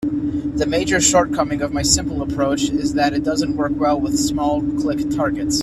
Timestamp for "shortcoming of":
0.99-1.73